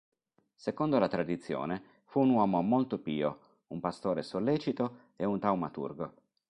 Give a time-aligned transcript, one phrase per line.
[0.55, 6.11] Secondo la tradizione fu un uomo molto pio, un pastore sollecito e un taumaturgo.